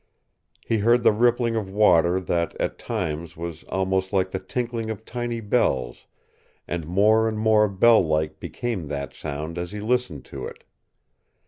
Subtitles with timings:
[0.65, 5.05] He heard the rippling of water that at times was almost like the tinkling of
[5.05, 6.07] tiny bells,
[6.67, 10.63] and more and more bell like became that sound as he listened to it.